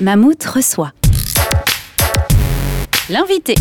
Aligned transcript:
Mammouth 0.00 0.44
reçoit. 0.44 0.92
L'invité. 3.08 3.54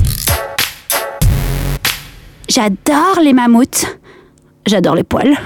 J'adore 2.50 3.20
les 3.22 3.34
mammouths. 3.34 3.86
J'adore 4.66 4.96
les 4.96 5.04
poils. 5.04 5.38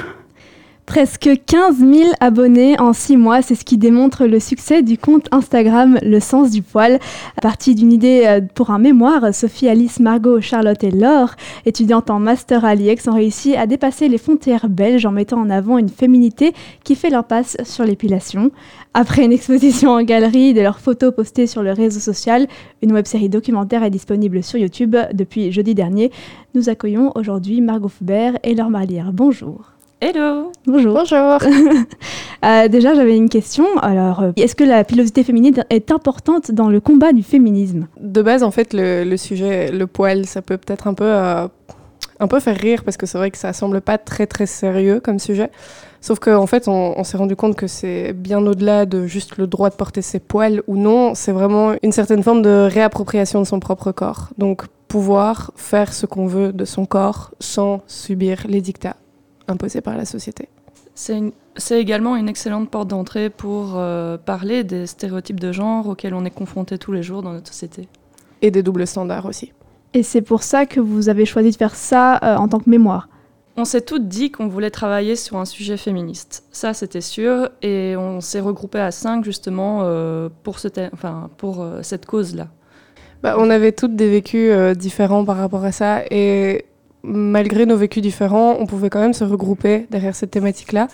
Presque 0.88 1.30
15 1.46 1.80
000 1.80 2.12
abonnés 2.22 2.80
en 2.80 2.94
6 2.94 3.18
mois, 3.18 3.42
c'est 3.42 3.56
ce 3.56 3.66
qui 3.66 3.78
démontre 3.78 4.26
le 4.26 4.40
succès 4.40 4.84
du 4.84 4.98
compte 4.98 5.28
Instagram 5.32 6.00
Le 6.02 6.22
Sens 6.22 6.50
du 6.50 6.62
Poil. 6.62 7.00
À 7.36 7.42
partir 7.42 7.76
d'une 7.76 7.92
idée 7.92 8.24
euh, 8.26 8.40
pour 8.56 8.72
un 8.72 8.80
mémoire, 8.80 9.34
Sophie, 9.34 9.68
Alice, 9.68 10.00
Margot, 10.00 10.40
Charlotte 10.40 10.82
et 10.86 10.92
Laure, 10.92 11.36
étudiantes 11.66 12.10
en 12.10 12.20
master 12.20 12.64
à 12.64 12.74
l'IEX, 12.74 13.06
ont 13.10 13.16
réussi 13.16 13.58
à 13.58 13.68
dépasser 13.68 14.08
les 14.08 14.18
frontières 14.18 14.70
belges 14.70 15.06
en 15.06 15.12
mettant 15.12 15.42
en 15.42 15.50
avant 15.50 15.78
une 15.78 15.90
féminité 15.90 16.54
qui 16.86 16.96
fait 16.96 17.10
l'impasse 17.10 17.58
sur 17.66 17.84
l'épilation. 17.84 18.52
Après 18.94 19.26
une 19.26 19.34
exposition 19.34 19.92
en 19.92 20.04
galerie 20.04 20.54
de 20.54 20.62
leurs 20.62 20.80
photos 20.80 21.14
postées 21.14 21.48
sur 21.48 21.64
le 21.64 21.74
réseau 21.74 22.00
social, 22.00 22.48
une 22.82 22.94
web-série 22.94 23.28
documentaire 23.28 23.84
est 23.84 23.90
disponible 23.90 24.42
sur 24.42 24.58
YouTube 24.58 24.96
depuis 25.12 25.52
jeudi 25.52 25.76
dernier. 25.76 26.14
Nous 26.56 26.70
accueillons 26.70 27.12
aujourd'hui 27.16 27.60
Margot 27.60 27.90
Foubert 27.90 28.40
et 28.44 28.56
Laure 28.56 28.70
Marlière. 28.70 29.12
Bonjour. 29.12 29.77
Hello 30.00 30.52
Bonjour. 30.68 30.94
Bonjour 30.94 31.40
euh, 32.46 32.68
Déjà, 32.68 32.94
j'avais 32.94 33.18
une 33.18 33.30
question. 33.30 33.66
Alors, 33.80 34.22
euh, 34.22 34.32
est-ce 34.36 34.56
que 34.56 34.64
la 34.64 34.84
pilosité 34.84 35.24
féminine 35.24 35.66
est 35.72 35.92
importante 35.92 36.52
dans 36.52 36.70
le 36.70 36.80
combat 36.80 37.14
du 37.14 37.24
féminisme? 37.24 37.88
De 38.00 38.22
base, 38.22 38.44
en 38.44 38.52
fait, 38.52 38.76
le, 38.76 39.18
sujet, 39.18 39.72
le 39.72 39.88
poil, 39.88 40.28
ça 40.28 40.44
peut 40.44 40.58
peut-être 40.58 40.86
un 40.86 40.94
peu, 40.94 41.04
euh, 41.04 41.48
un 42.20 42.28
peu 42.28 42.40
faire 42.40 42.56
rire 42.56 42.84
parce 42.84 42.96
que 42.96 43.08
c'est 43.08 43.18
vrai 43.18 43.32
que 43.32 43.40
ça 43.40 43.54
semble 43.54 43.82
pas 43.82 43.98
très 43.98 44.28
très 44.28 44.46
sérieux 44.46 45.00
comme 45.00 45.18
sujet. 45.18 45.50
Sauf 46.00 46.20
qu'en 46.20 46.44
en 46.44 46.48
fait, 46.48 46.68
on, 46.68 46.94
on 46.96 47.04
s'est 47.04 47.18
rendu 47.18 47.36
compte 47.36 47.56
que 47.56 47.66
c'est 47.66 48.14
bien 48.14 48.46
au-delà 48.46 48.86
de 48.86 49.08
juste 49.08 49.38
le 49.38 49.48
droit 49.48 49.72
de 49.72 49.76
porter 49.76 50.04
ses 50.04 50.20
poils 50.20 50.62
ou 50.68 50.78
non. 50.78 51.16
C'est 51.16 51.32
vraiment 51.32 51.74
une 51.82 51.92
certaine 51.92 52.22
forme 52.22 52.44
de 52.44 52.70
réappropriation 52.72 53.42
de 53.42 53.48
son 53.48 53.60
propre 53.60 53.92
corps. 53.92 54.30
Donc, 54.38 54.62
pouvoir 54.88 55.54
faire 55.56 55.92
ce 55.92 56.06
qu'on 56.06 56.28
veut 56.28 56.54
de 56.54 56.66
son 56.66 56.86
corps 56.86 57.32
sans 57.40 57.82
subir 57.88 58.46
les 58.48 58.62
dictats 58.62 58.96
imposée 59.48 59.82
par 59.82 59.98
la 59.98 60.06
société. 60.06 60.50
C'est 60.98 61.80
également 61.80 62.16
une 62.16 62.28
excellente 62.28 62.72
porte 62.72 62.88
d'entrée 62.88 63.30
pour 63.30 63.74
euh, 63.76 64.18
parler 64.18 64.64
des 64.64 64.88
stéréotypes 64.88 65.40
de 65.40 65.52
genre 65.52 65.88
auxquels 65.88 66.16
on 66.16 66.26
est 66.26 66.32
confronté 66.32 66.80
tous 66.80 66.92
les 66.92 67.04
jours 67.04 67.22
dans 67.22 67.34
notre 67.34 67.50
société. 67.50 67.88
Et 68.42 68.50
des 68.50 68.64
doubles 68.64 68.88
standards 68.88 69.28
aussi. 69.28 69.54
Et 69.94 70.02
c'est 70.02 70.24
pour 70.24 70.42
ça 70.42 70.66
que 70.66 70.80
vous 70.80 71.10
avez 71.10 71.26
choisi 71.26 71.52
de 71.52 71.56
faire 71.56 71.76
ça 71.76 72.18
euh, 72.24 72.36
en 72.36 72.48
tant 72.48 72.60
que 72.60 72.70
mémoire 72.70 73.10
On 73.58 73.66
s'est 73.66 73.82
toutes 73.82 74.08
dit 74.08 74.32
qu'on 74.32 74.48
voulait 74.48 74.72
travailler 74.72 75.16
sur 75.16 75.38
un 75.38 75.46
sujet 75.46 75.78
féministe. 75.78 76.44
Ça, 76.52 76.74
c'était 76.74 77.02
sûr. 77.02 77.50
Et 77.62 77.94
on 77.96 78.20
s'est 78.20 78.40
regroupé 78.40 78.80
à 78.80 78.90
cinq 78.90 79.24
justement 79.24 79.82
euh, 79.84 80.30
pour, 80.42 80.58
ce 80.58 80.68
enfin, 80.94 81.30
pour 81.38 81.64
cette 81.84 82.08
cause-là. 82.08 82.48
Bah, 83.22 83.36
on 83.38 83.52
avait 83.52 83.72
toutes 83.72 83.96
des 83.96 84.10
vécus 84.10 84.52
différents 84.76 85.26
par 85.26 85.38
rapport 85.38 85.64
à 85.64 85.72
ça. 85.72 86.02
Et 86.10 86.66
malgré 87.04 87.66
nos 87.66 87.78
vécus 87.78 88.02
différents, 88.02 88.58
on 88.60 88.66
pouvait 88.66 88.90
quand 88.90 89.00
même 89.00 89.14
se 89.14 89.24
regrouper 89.24 89.88
derrière 89.92 90.16
cette 90.16 90.32
thématique-là. 90.32 90.88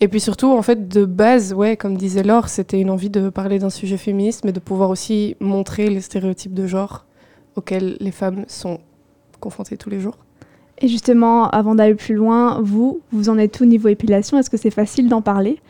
Et 0.00 0.08
puis 0.08 0.20
surtout, 0.20 0.48
en 0.48 0.62
fait, 0.62 0.88
de 0.88 1.04
base, 1.04 1.54
ouais, 1.54 1.76
comme 1.76 1.96
disait 1.96 2.22
Laure, 2.22 2.48
c'était 2.48 2.80
une 2.80 2.90
envie 2.90 3.10
de 3.10 3.28
parler 3.28 3.58
d'un 3.58 3.70
sujet 3.70 3.96
féministe, 3.96 4.44
mais 4.44 4.52
de 4.52 4.60
pouvoir 4.60 4.90
aussi 4.90 5.36
montrer 5.40 5.88
les 5.88 6.00
stéréotypes 6.00 6.54
de 6.54 6.66
genre 6.66 7.04
auxquels 7.56 7.96
les 8.00 8.10
femmes 8.10 8.44
sont 8.48 8.80
confrontées 9.40 9.76
tous 9.76 9.90
les 9.90 10.00
jours. 10.00 10.18
Et 10.78 10.88
justement, 10.88 11.48
avant 11.50 11.76
d'aller 11.76 11.94
plus 11.94 12.16
loin, 12.16 12.60
vous, 12.60 13.00
vous 13.12 13.28
en 13.28 13.38
êtes 13.38 13.52
tout 13.52 13.64
niveau 13.64 13.88
épilation? 13.88 14.36
Est-ce 14.38 14.50
que 14.50 14.56
c'est 14.56 14.70
facile 14.70 15.08
d'en 15.08 15.22
parler? 15.22 15.60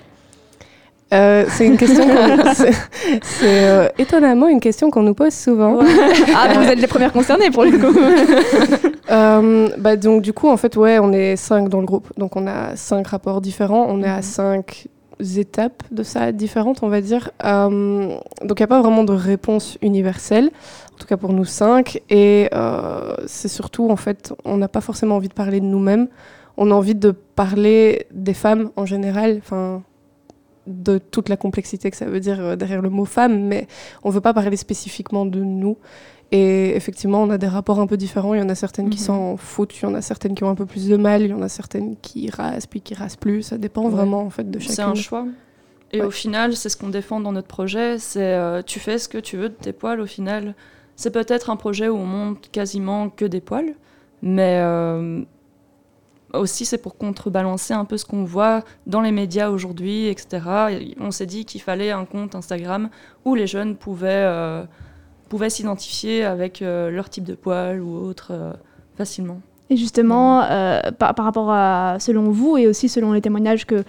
Euh, 1.15 1.45
c'est 1.48 1.67
une 1.67 1.77
question, 1.77 2.05
c'est 3.23 3.45
euh, 3.45 3.89
étonnamment 3.98 4.48
une 4.48 4.61
question 4.61 4.91
qu'on 4.91 5.03
nous 5.03 5.15
pose 5.15 5.33
souvent. 5.33 5.79
Ah, 6.34 6.53
vous 6.55 6.69
êtes 6.69 6.81
les 6.81 6.87
premières 6.89 7.12
concernées 7.12 7.51
pour 7.51 7.65
le 7.65 7.79
coup. 7.79 8.91
Euh, 9.11 9.69
bah, 9.77 9.97
donc 9.97 10.22
du 10.22 10.33
coup, 10.33 10.49
en 10.49 10.56
fait, 10.56 10.77
ouais, 10.77 10.99
on 10.99 11.12
est 11.12 11.37
cinq 11.37 11.69
dans 11.69 11.81
le 11.81 11.84
groupe, 11.84 12.11
donc 12.16 12.37
on 12.37 12.47
a 12.47 12.75
cinq 12.75 13.09
rapports 13.09 13.43
différents, 13.43 13.87
on 13.87 14.03
est 14.03 14.09
à 14.09 14.16
mhm. 14.16 14.22
cinq 14.22 14.88
étapes 15.37 15.83
de 15.91 16.03
ça 16.03 16.33
différentes, 16.33 16.83
on 16.83 16.88
va 16.88 17.03
dire. 17.03 17.31
donc 17.43 18.21
il 18.43 18.56
n'y 18.56 18.62
a 18.62 18.67
pas 18.67 18.81
vraiment 18.81 19.05
de 19.05 19.12
réponse 19.12 19.77
universelle, 19.83 20.50
en 20.94 20.97
tout 20.99 21.06
cas 21.06 21.19
pour 21.19 21.34
nous 21.34 21.44
cinq, 21.44 22.00
et 22.09 22.49
c'est 23.27 23.49
surtout, 23.49 23.91
en 23.91 23.97
fait, 23.97 24.33
on 24.47 24.56
n'a 24.56 24.69
pas 24.69 24.81
forcément 24.81 25.17
envie 25.17 25.28
de 25.28 25.34
parler 25.34 25.61
de 25.61 25.67
nous-mêmes, 25.67 26.09
on 26.56 26.71
a 26.71 26.75
envie 26.75 26.94
de 26.94 27.11
parler 27.11 28.06
des 28.11 28.34
femmes 28.34 28.71
en 28.77 28.87
général, 28.87 29.37
enfin 29.38 29.83
de 30.66 30.98
toute 30.98 31.28
la 31.28 31.36
complexité 31.36 31.91
que 31.91 31.97
ça 31.97 32.06
veut 32.06 32.20
dire 32.20 32.41
euh, 32.41 32.56
derrière 32.56 32.82
le 32.82 32.91
mot 32.91 33.04
femme, 33.04 33.44
mais 33.44 33.66
on 34.02 34.08
ne 34.08 34.14
veut 34.14 34.20
pas 34.20 34.34
parler 34.34 34.56
spécifiquement 34.56 35.26
de 35.26 35.41
nous. 35.41 35.76
Et 36.32 36.75
effectivement, 36.75 37.22
on 37.22 37.30
a 37.30 37.38
des 37.38 37.47
rapports 37.47 37.78
un 37.78 37.86
peu 37.86 37.97
différents. 37.97 38.34
Il 38.34 38.41
y 38.41 38.42
en 38.42 38.48
a 38.48 38.54
certaines 38.54 38.91
qui 38.91 38.98
mhm. 38.98 39.04
s'en 39.04 39.36
foutent, 39.36 39.76
il 39.78 39.82
y 39.82 39.86
en 39.86 39.94
a 39.94 40.02
certaines 40.02 40.34
qui 40.34 40.42
ont 40.42 40.48
un 40.48 40.54
peu 40.54 40.66
plus 40.66 40.88
de 40.88 40.97
mal, 40.97 41.22
il 41.22 41.30
y 41.30 41.32
en 41.32 41.42
a 41.42 41.48
certaines 41.48 41.97
qui 41.97 42.30
rasent, 42.30 42.66
puis 42.66 42.80
qui 42.80 42.94
rasent 42.94 43.16
plus. 43.16 43.42
Ça 43.42 43.58
dépend 43.58 43.88
vraiment 43.88 44.22
en 44.22 44.30
fait 44.30 44.50
de 44.50 44.58
chacune. 44.58 44.75
C'est 44.75 44.82
un 44.82 44.94
choix. 44.94 45.26
Et 45.92 46.02
au 46.02 46.10
final, 46.10 46.56
c'est 46.56 46.69
ce 46.69 46.76
qu'on 46.76 46.88
défend 46.88 47.20
dans 47.20 47.31
notre 47.31 47.46
projet. 47.46 47.98
C'est 48.00 48.34
euh, 48.34 48.62
tu 48.62 48.81
fais 48.81 48.98
ce 48.98 49.08
que 49.08 49.19
tu 49.19 49.36
veux 49.36 49.48
de 49.48 49.54
tes 49.54 49.72
poils. 49.72 50.00
Au 50.00 50.06
final, 50.06 50.56
c'est 50.96 51.12
peut-être 51.12 51.50
un 51.50 51.56
projet 51.56 51.88
où 51.88 51.96
on 51.96 52.06
monte 52.06 52.50
quasiment 52.50 53.10
que 53.10 53.25
des 53.25 53.41
poils, 53.41 53.75
mais 54.22 54.58
euh, 54.60 55.22
aussi 56.39 56.65
c'est 56.65 56.78
pour 56.78 56.97
contrebalancer 56.97 57.75
un 57.75 57.84
peu 57.84 57.97
ce 57.97 58.05
qu'on 58.05 58.25
voit 58.25 58.62
dans 58.87 59.00
les 59.00 59.12
médias 59.12 59.50
aujourd'hui, 59.50 60.09
etc. 60.09 60.41
on 61.00 61.11
s'est 61.11 61.27
dit 61.27 61.45
qu'il 61.45 61.61
fallait 61.61 61.91
un 61.91 62.05
compte 62.05 62.34
Instagram 62.34 62.89
où 63.25 63.34
les 63.34 63.47
jeunes 63.47 63.77
pouvaient, 63.77 64.09
euh, 64.11 64.62
pouvaient 65.28 65.50
s'identifier 65.50 66.25
avec 66.25 66.62
euh, 66.62 66.91
leur 66.91 67.09
type 67.09 67.25
de 67.25 67.34
poil 67.34 67.81
ou 67.81 67.97
autre 67.97 68.28
euh, 68.33 68.53
facilement. 68.97 69.41
Et 69.71 69.77
justement, 69.78 70.43
par, 70.99 71.15
par, 71.15 71.25
rapport 71.25 71.50
à, 71.50 71.97
selon 71.99 72.31
vous 72.31 72.59
et 72.59 72.67
aussi 72.69 72.91
selon 72.91 73.15
les 73.15 73.23
témoignages 73.23 73.65
que 73.65 73.83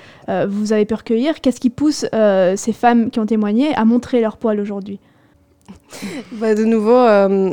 vous 0.47 0.72
avez 0.72 0.85
pu 0.85 0.94
recueillir, 0.94 1.41
qu'est-ce 1.41 1.59
qui 1.59 1.69
pousse 1.69 2.05
ces 2.55 2.73
femmes 2.73 3.11
qui 3.11 3.19
ont 3.19 3.25
témoigné 3.25 3.75
à 3.75 3.84
montrer 3.84 4.22
leur 4.22 4.38
poil 4.38 4.61
aujourd'hui? 4.61 5.01
Bah, 6.31 6.55
De 6.55 6.63
nouveau, 6.63 7.05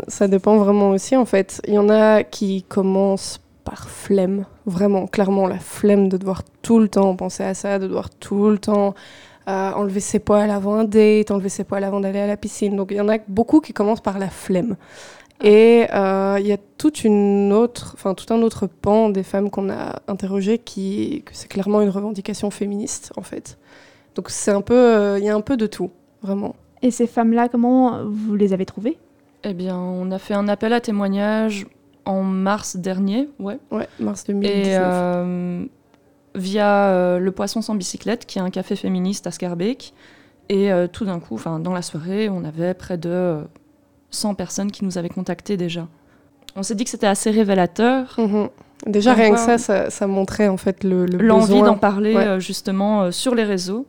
ça 0.07 0.29
dépend 0.29 0.57
vraiment 0.59 0.91
aussi 0.91 1.17
en 1.17 1.25
fait. 1.25 1.61
Il 1.67 1.75
y 1.75 1.79
en 1.79 1.89
a 1.89 2.23
qui 2.23 2.63
commencent 2.63 3.41
par 3.73 3.89
flemme, 3.89 4.45
vraiment, 4.67 5.07
clairement 5.07 5.47
la 5.47 5.59
flemme 5.59 6.11
de 6.11 6.19
devoir 6.19 6.43
tout 6.61 6.79
le 6.79 6.89
temps 6.89 7.17
penser 7.17 7.43
à 7.43 7.55
ça, 7.55 7.79
de 7.79 7.87
devoir 7.87 8.11
tout 8.11 8.51
le 8.51 8.59
temps 8.59 8.95
euh, 9.49 9.73
enlever 9.73 10.01
ses 10.01 10.19
poils 10.19 10.51
avant 10.51 10.75
un 10.75 10.85
date, 10.85 11.31
enlever 11.31 11.49
ses 11.49 11.65
poils 11.65 11.83
avant 11.83 12.01
d'aller 12.01 12.19
à 12.19 12.27
la 12.27 12.37
piscine. 12.37 12.77
Donc 12.77 12.91
il 12.91 12.99
y 12.99 13.01
en 13.01 13.09
a 13.09 13.17
beaucoup 13.29 13.61
qui 13.61 13.73
commencent 13.73 14.03
par 14.03 14.19
la 14.19 14.29
flemme. 14.29 14.77
Ah. 15.41 15.47
Et 15.47 15.87
euh, 15.95 16.37
il 16.39 16.47
y 16.47 16.53
a 16.53 16.59
toute 16.77 17.03
une 17.03 17.51
autre, 17.51 17.93
enfin 17.95 18.13
tout 18.13 18.31
un 18.35 18.43
autre 18.43 18.67
pan 18.67 19.09
des 19.09 19.23
femmes 19.23 19.49
qu'on 19.49 19.71
a 19.71 20.03
interrogées 20.07 20.59
qui, 20.59 21.23
que 21.25 21.33
c'est 21.35 21.49
clairement 21.49 21.81
une 21.81 21.89
revendication 21.89 22.51
féministe 22.51 23.11
en 23.17 23.23
fait. 23.23 23.57
Donc 24.17 24.29
c'est 24.29 24.51
un 24.51 24.61
peu, 24.61 24.75
euh, 24.75 25.19
il 25.19 25.25
y 25.25 25.31
a 25.31 25.35
un 25.35 25.41
peu 25.41 25.57
de 25.57 25.67
tout, 25.67 25.91
vraiment. 26.21 26.57
Et 26.83 26.91
ces 26.91 27.07
femmes-là, 27.07 27.49
comment 27.49 28.05
vous 28.05 28.35
les 28.35 28.53
avez 28.53 28.67
trouvées? 28.67 28.99
Eh 29.45 29.55
bien, 29.55 29.79
on 29.79 30.11
a 30.11 30.19
fait 30.19 30.35
un 30.35 30.47
appel 30.47 30.75
à 30.75 30.83
témoignages 30.83 31.67
en 32.05 32.23
mars 32.23 32.77
dernier, 32.77 33.29
ouais. 33.39 33.59
Ouais, 33.71 33.89
mars 34.01 34.25
2019. 34.25 34.67
Et 34.67 34.77
euh, 34.77 35.65
via 36.35 36.89
euh, 36.89 37.19
Le 37.19 37.33
Poisson 37.33 37.63
sans 37.63 37.75
bicyclette, 37.75 38.27
qui 38.27 38.39
est 38.39 38.43
un 38.43 38.51
café 38.51 38.77
féministe 38.77 39.27
à 39.27 39.31
Scarbeck. 39.31 39.93
Et 40.49 40.73
euh, 40.73 40.87
tout 40.87 41.05
d'un 41.05 41.21
coup, 41.21 41.39
dans 41.61 41.73
la 41.73 41.83
soirée, 41.83 42.29
on 42.29 42.45
avait 42.45 42.75
près 42.75 42.99
de 42.99 43.39
100 44.11 44.35
personnes 44.35 44.71
qui 44.71 44.85
nous 44.85 44.99
avaient 44.99 45.09
contactés 45.09 45.57
déjà. 45.57 45.89
On 46.57 46.63
s'est 46.63 46.75
dit 46.75 46.85
que 46.85 46.91
c'était 46.91 47.07
assez 47.07 47.31
révélateur. 47.31 48.15
Mhm. 48.19 48.49
Déjà, 48.87 49.15
rien 49.15 49.31
que 49.31 49.39
ça, 49.39 49.59
ça, 49.59 50.07
montrait 50.09 50.49
en 50.49 50.57
fait 50.57 50.83
le, 50.83 51.07
le 51.07 51.19
L'envie 51.19 51.63
d'en 51.63 51.77
parler 51.77 52.41
justement 52.41 53.13
sur 53.13 53.35
les 53.37 53.45
réseaux. 53.45 53.87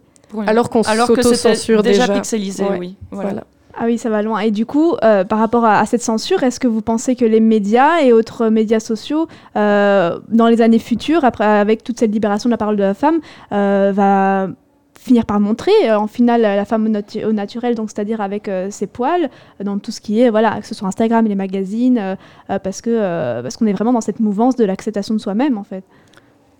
Alors 0.50 1.06
qu'on 1.08 1.17
s'auto-censure 1.25 1.82
déjà, 1.82 2.02
déjà. 2.06 2.14
pixelisé, 2.14 2.64
Ouais. 2.64 2.78
oui. 2.78 2.96
Voilà. 3.11 3.31
Voilà. 3.31 3.44
Ah 3.78 3.84
oui, 3.84 3.99
ça 3.99 4.08
va 4.08 4.23
loin. 4.23 4.38
Et 4.40 4.50
du 4.50 4.64
coup, 4.64 4.94
euh, 5.05 5.23
par 5.25 5.38
rapport 5.38 5.64
à, 5.67 5.78
à 5.81 5.84
cette 5.87 6.00
censure, 6.02 6.43
est-ce 6.43 6.58
que 6.58 6.67
vous 6.67 6.81
pensez 6.81 7.14
que 7.14 7.26
les 7.26 7.40
médias 7.40 8.00
et 8.02 8.12
autres 8.12 8.49
médias 8.49 8.81
sociaux, 8.81 9.28
euh, 9.56 10.19
dans 10.28 10.46
les 10.49 10.62
années 10.62 10.78
futures, 10.78 11.25
après, 11.26 11.44
avec 11.44 11.84
toute 11.84 11.99
cette 11.99 12.11
libération 12.11 12.49
de 12.49 12.52
la 12.52 12.56
parole 12.56 12.76
de 12.76 12.82
la 12.82 12.94
femme, 12.94 13.20
euh, 13.52 13.93
va 13.94 14.49
finir 14.99 15.26
par 15.26 15.38
montrer 15.40 15.70
euh, 15.84 15.99
en 15.99 16.06
finale 16.06 16.40
la 16.40 16.64
femme 16.64 16.87
au, 16.87 16.88
natu- 16.88 17.25
au 17.26 17.32
naturel, 17.32 17.75
donc 17.75 17.90
c'est-à-dire 17.90 18.20
avec 18.22 18.49
euh, 18.49 18.69
ses 18.70 18.87
poils, 18.87 19.29
dans 19.62 19.79
tout 19.79 19.90
ce 19.93 20.00
qui 20.00 20.20
est, 20.22 20.31
voilà, 20.31 20.58
que 20.58 20.67
ce 20.67 20.75
soit 20.75 20.88
Instagram 20.88 21.26
et 21.26 21.29
les 21.29 21.34
magazines, 21.34 22.17
parce 22.49 22.81
que 22.81 22.88
euh, 22.90 23.43
parce 23.43 23.58
qu'on 23.58 23.67
est 23.67 23.72
vraiment 23.75 23.93
dans 23.93 24.00
cette 24.00 24.20
mouvance 24.20 24.56
de 24.56 24.64
l'acceptation 24.64 25.14
de 25.14 25.20
soi-même, 25.20 25.58
en 25.58 25.64
fait. 25.64 25.84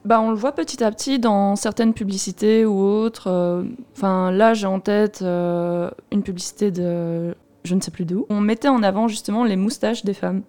Bah, 0.07 0.21
on 0.21 0.31
le 0.31 0.37
voit 0.37 0.53
petit 0.53 0.85
à 0.85 0.91
petit 0.93 1.19
dans 1.19 1.57
certaines 1.57 1.93
publicités 1.93 2.65
ou 2.65 2.81
autres. 2.81 3.29
euh, 3.29 3.65
Enfin, 3.97 4.31
là, 4.31 4.55
j'ai 4.55 4.67
en 4.69 4.79
tête 4.79 5.19
euh, 5.23 5.91
une 6.13 6.23
publicité 6.23 6.71
de 6.71 7.35
je 7.65 7.75
ne 7.75 7.81
sais 7.81 7.91
plus 7.91 8.05
d'où. 8.05 8.25
On 8.31 8.41
mettait 8.41 8.69
en 8.69 8.85
avant 8.85 9.09
justement 9.09 9.43
les 9.43 9.57
moustaches 9.57 10.05
des 10.05 10.15
femmes. 10.15 10.43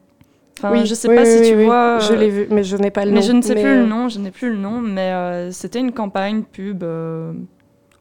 Enfin, 0.60 0.86
je 0.86 0.94
sais 0.94 1.10
oui, 1.10 1.16
pas 1.16 1.24
oui, 1.24 1.28
si 1.28 1.40
oui, 1.40 1.50
tu 1.50 1.56
oui. 1.58 1.66
vois. 1.66 1.98
Je 2.00 2.14
euh, 2.14 2.16
l'ai 2.16 2.30
vu, 2.30 2.48
mais 2.52 2.64
je 2.64 2.78
n'ai 2.78 2.92
pas 2.92 3.04
le 3.06 3.12
nom. 3.12 3.16
mais 3.18 3.22
je 3.24 3.32
ne 3.32 3.42
sais 3.42 3.56
mais, 3.56 3.64
plus 3.64 3.72
euh, 3.72 3.82
le 3.82 3.88
nom, 3.88 4.10
je 4.10 4.20
n'ai 4.20 4.32
plus 4.32 4.52
le 4.52 4.58
nom, 4.58 4.80
mais 4.80 5.12
euh, 5.12 5.52
c'était 5.52 5.80
une 5.80 5.92
campagne 5.92 6.44
pub 6.44 6.84
euh, 6.84 7.34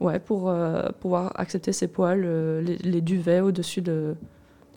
ouais, 0.00 0.18
pour 0.18 0.50
euh, 0.50 0.82
pouvoir 1.00 1.32
accepter 1.36 1.72
ses 1.72 1.86
poils, 1.88 2.22
euh, 2.26 2.60
les, 2.60 2.76
les 2.76 3.00
duvets 3.00 3.40
au-dessus 3.40 3.80
de, 3.80 4.14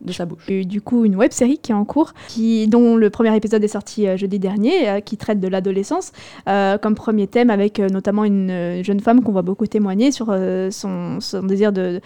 de 0.02 0.12
sa 0.12 0.26
bouche. 0.26 0.44
Il 0.48 0.54
y 0.54 0.58
a 0.58 0.62
eu 0.62 0.66
du 0.66 0.82
coup 0.82 1.06
une 1.06 1.16
web 1.16 1.32
série 1.32 1.58
qui 1.58 1.72
est 1.72 1.76
en 1.76 1.86
cours, 1.86 2.14
qui, 2.28 2.68
dont 2.68 2.96
le 2.96 3.10
premier 3.10 3.36
épisode 3.36 3.64
est 3.64 3.68
sorti 3.68 4.08
euh, 4.08 4.18
jeudi 4.18 4.40
dernier, 4.40 4.90
euh, 4.90 5.00
qui 5.00 5.18
traite 5.18 5.40
de 5.40 5.48
l'adolescence 5.48 6.12
euh, 6.48 6.78
comme 6.78 6.96
premier 6.96 7.28
thème, 7.28 7.50
avec 7.50 7.80
euh, 7.80 7.90
notamment 7.90 8.24
une 8.24 8.82
jeune 8.84 9.00
femme 9.00 9.22
qu'on 9.24 9.32
voit 9.32 9.42
beaucoup 9.42 9.68
témoigner 9.68 10.12
sur 10.12 10.28
euh, 10.30 10.72
son, 10.72 11.20
son 11.20 11.44
désir 11.44 11.72
de, 11.72 12.02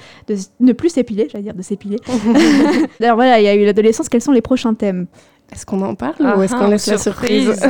ne 0.59 0.73
plus 0.73 0.89
s'épiler, 0.89 1.27
j'allais 1.31 1.43
dire 1.43 1.53
de 1.53 1.61
s'épiler. 1.61 1.97
D'ailleurs 2.99 3.15
voilà, 3.15 3.39
il 3.39 3.45
y 3.45 3.47
a 3.47 3.55
eu 3.55 3.65
l'adolescence, 3.65 4.09
quels 4.09 4.21
sont 4.21 4.31
les 4.31 4.41
prochains 4.41 4.73
thèmes? 4.73 5.07
Est-ce 5.51 5.65
qu'on 5.65 5.81
en 5.81 5.93
parle 5.93 6.15
Ah 6.19 6.37
ou 6.37 6.41
est-ce 6.41 6.55
ah, 6.55 6.59
qu'on 6.59 6.67
laisse 6.67 6.87
la 6.87 6.97
surprise, 6.97 7.61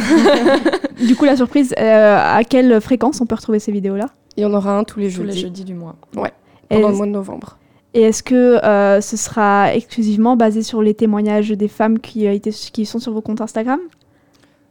Du 1.05 1.15
coup 1.15 1.25
la 1.25 1.35
surprise, 1.35 1.73
euh, 1.77 2.37
à 2.37 2.43
quelle 2.43 2.79
fréquence 2.79 3.19
on 3.19 3.25
peut 3.25 3.35
retrouver 3.35 3.59
ces 3.59 3.71
vidéos-là? 3.71 4.07
Il 4.37 4.43
y 4.43 4.45
en 4.45 4.53
aura 4.53 4.77
un 4.77 4.83
tous 4.83 4.99
les 4.99 5.11
Tous 5.11 5.21
les 5.23 5.27
jeudis, 5.27 5.41
jeudis 5.41 5.63
du 5.65 5.73
mois. 5.73 5.95
pendant 6.13 6.27
Et- 6.69 6.91
le 6.91 6.97
mois 6.97 7.05
de 7.05 7.11
novembre. 7.11 7.57
Et 7.94 8.01
est-ce 8.01 8.24
que 8.24 8.63
euh, 8.66 9.01
ce 9.01 9.18
sera 9.18 9.74
exclusivement 9.75 10.36
basé 10.36 10.63
sur 10.63 10.81
les 10.81 10.94
témoignages 10.95 11.50
des 11.51 11.68
femmes 11.68 12.00
qui, 12.00 12.28
euh, 12.28 12.34
étaient- 12.34 12.50
qui 12.51 12.86
sont 12.86 13.00
sur 13.00 13.13
vos 13.13 13.22
comptes 13.22 13.42
Instagram? 13.42 13.80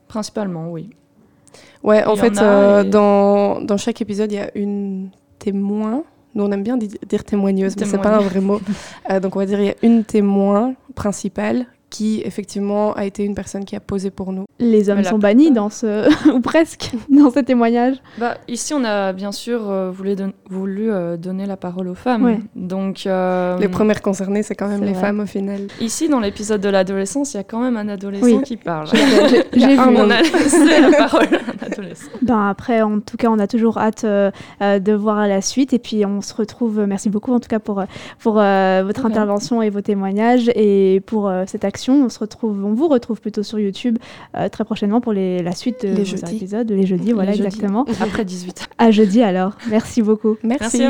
Principalement, 0.08 0.70
oui. 0.70 0.90
Ouais, 1.82 2.04
en 2.04 2.16
fait, 2.16 2.38
en 2.38 2.42
euh, 2.42 2.82
et- 2.82 2.88
dans, 2.90 3.60
dans 3.60 3.76
chaque 3.76 4.00
épisode, 4.00 4.30
il 4.32 4.36
y 4.36 4.38
a 4.38 4.50
une 4.56 5.10
témoin. 5.38 6.02
Nous, 6.34 6.44
on 6.44 6.50
aime 6.52 6.62
bien 6.62 6.76
di- 6.76 6.98
dire 7.08 7.24
témoigneuse, 7.24 7.74
mais 7.78 7.84
c'est 7.86 7.98
pas 7.98 8.16
un 8.16 8.20
vrai 8.28 8.40
mot. 8.40 8.60
Euh, 9.10 9.20
donc, 9.20 9.36
on 9.36 9.40
va 9.40 9.46
dire 9.46 9.60
il 9.60 9.66
y 9.66 9.70
a 9.70 9.74
une 9.82 10.04
témoin 10.04 10.74
principale 10.94 11.66
qui, 11.92 12.22
effectivement, 12.24 12.94
a 12.94 13.04
été 13.04 13.22
une 13.22 13.34
personne 13.34 13.66
qui 13.66 13.76
a 13.76 13.80
posé 13.80 14.10
pour 14.10 14.32
nous. 14.32 14.44
Les 14.58 14.88
hommes 14.88 15.04
sont 15.04 15.18
bannis 15.18 15.50
dans 15.50 15.68
ce... 15.68 16.08
ou 16.34 16.40
presque, 16.40 16.90
dans 17.10 17.30
ce 17.30 17.40
témoignage. 17.40 17.96
Bah, 18.18 18.38
ici, 18.48 18.72
on 18.72 18.82
a 18.84 19.12
bien 19.12 19.30
sûr 19.30 19.70
euh, 19.70 19.90
voulu, 19.90 20.14
don- 20.16 20.32
voulu, 20.48 20.90
euh, 20.90 21.18
donner 21.18 21.44
la 21.44 21.58
parole 21.58 21.88
aux 21.88 21.94
femmes. 21.94 22.24
Ouais. 22.24 22.38
Donc, 22.56 23.02
euh, 23.06 23.58
Les 23.58 23.68
premières 23.68 24.00
concernées, 24.00 24.42
c'est 24.42 24.54
quand 24.54 24.68
même 24.68 24.82
les 24.82 24.92
vrai. 24.92 25.00
femmes 25.02 25.20
au 25.20 25.26
final. 25.26 25.66
ici, 25.80 26.08
dans 26.08 26.20
l'épisode 26.20 26.62
de 26.62 26.68
l'adolescence, 26.70 27.34
il 27.34 27.36
y 27.36 27.40
a 27.40 27.44
quand 27.44 27.60
même 27.60 27.76
un 27.76 27.88
adolescent 27.90 28.24
Oui. 28.24 28.40
qui 28.42 28.56
parle. 28.56 28.86
J'ai 28.92 29.66
vu. 29.66 29.78
un 29.78 29.94
on 29.94 30.10
a 30.10 30.22
laissé 30.22 30.80
la 30.80 30.96
parole 30.96 31.26
à 31.26 31.64
un 31.66 31.66
adolescent. 31.70 32.10
Ben 32.22 32.48
après, 32.48 32.80
en 32.80 33.00
tout 33.00 33.18
cas, 33.18 33.28
on 33.28 33.38
a 33.38 33.46
toujours 33.46 33.76
hâte 33.76 34.06
de 34.06 34.92
voir 34.94 35.26
la 35.28 35.42
suite. 35.42 35.74
Et 35.74 35.78
puis, 35.78 36.06
on 36.06 36.22
se 36.22 36.32
retrouve. 36.32 36.80
Merci 36.88 37.10
beaucoup, 37.10 37.34
en 37.34 37.40
tout 37.40 37.48
cas, 37.50 37.58
pour, 37.58 37.82
pour 38.18 38.38
euh, 38.40 38.82
votre 38.86 39.04
intervention 39.04 39.60
et 39.60 39.68
vos 39.68 39.82
témoignages 39.82 40.50
et 40.54 41.02
pour 41.04 41.28
euh, 41.28 41.44
cette 41.46 41.64
action. 41.66 41.81
On 41.90 42.08
se 42.08 42.18
retrouve, 42.18 42.64
on 42.64 42.74
vous 42.74 42.88
retrouve 42.88 43.20
plutôt 43.20 43.42
sur 43.42 43.58
YouTube 43.58 43.98
euh, 44.36 44.48
très 44.48 44.64
prochainement 44.64 45.00
pour 45.00 45.12
les, 45.12 45.42
la 45.42 45.52
suite 45.52 45.84
de 45.84 45.96
Les 45.96 46.34
épisodes, 46.34 46.70
les 46.70 46.86
jeudis, 46.86 47.12
voilà, 47.12 47.32
Les 47.32 47.38
jeudis. 47.38 47.48
exactement. 47.48 47.84
Après 48.00 48.24
18. 48.24 48.68
À 48.78 48.90
jeudi 48.90 49.22
alors. 49.22 49.56
Merci 49.68 50.02
beaucoup. 50.02 50.36
Merci. 50.42 50.82